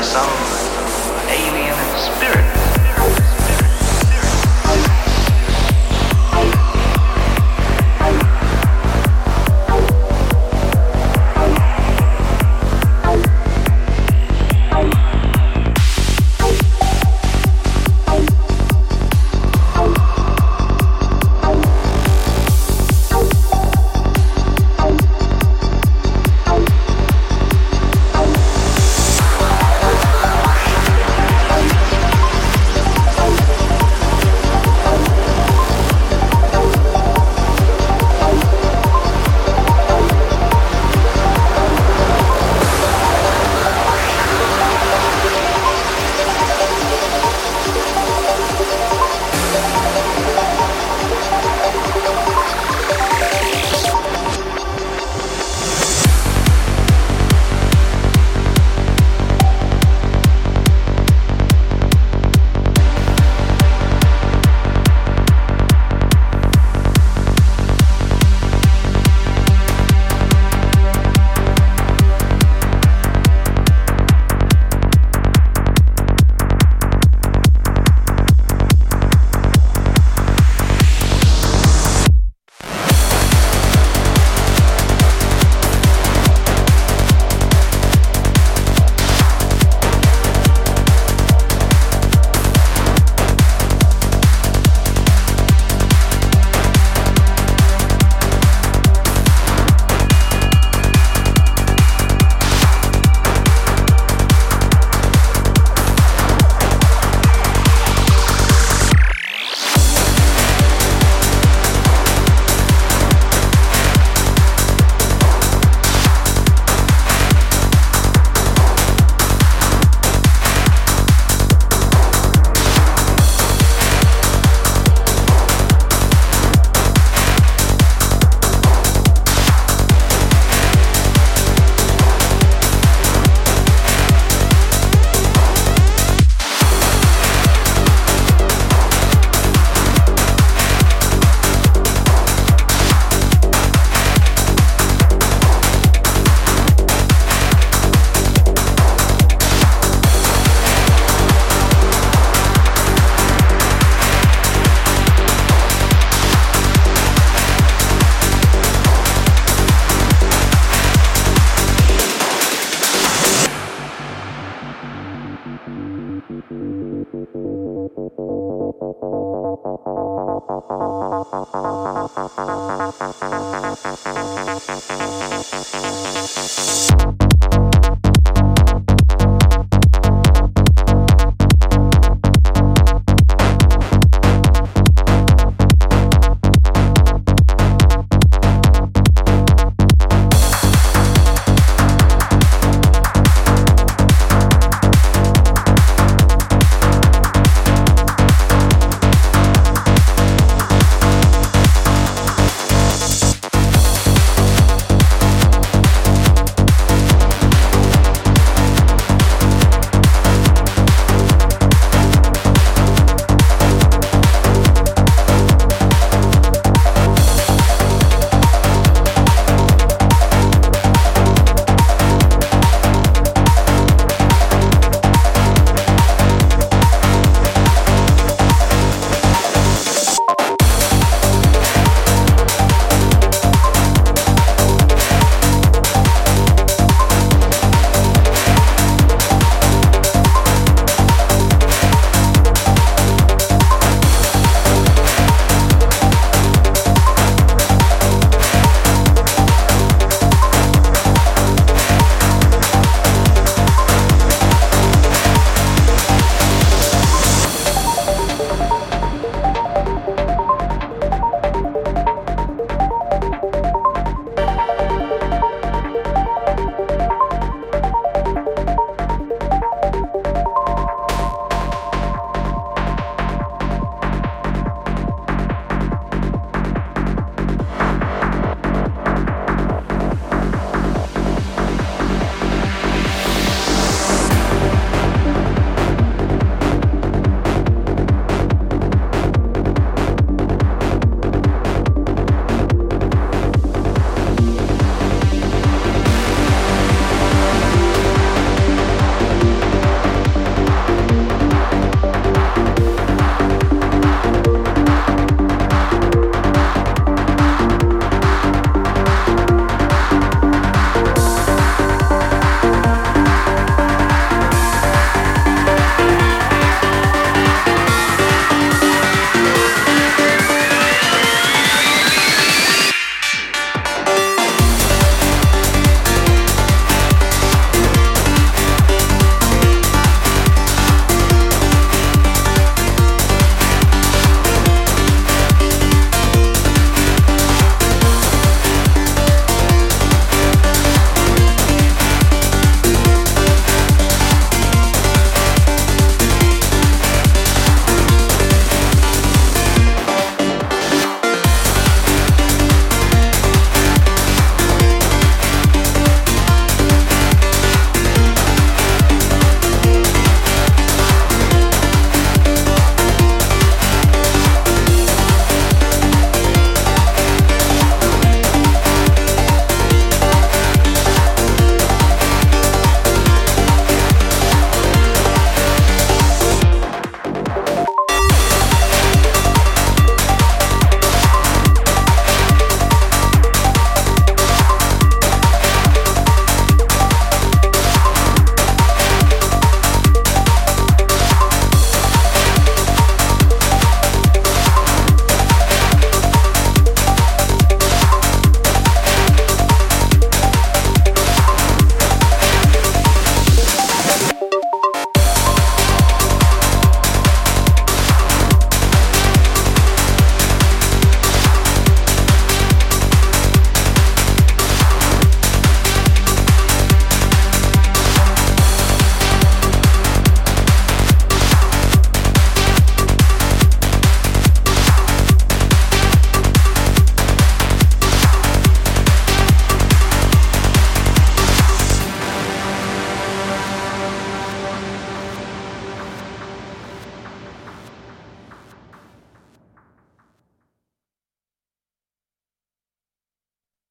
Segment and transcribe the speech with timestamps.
[0.00, 0.29] myself.